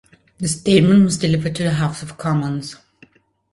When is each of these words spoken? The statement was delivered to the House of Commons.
The 0.39 0.47
statement 0.47 1.03
was 1.03 1.19
delivered 1.19 1.53
to 1.57 1.63
the 1.63 1.73
House 1.73 2.01
of 2.01 2.17
Commons. 2.17 2.75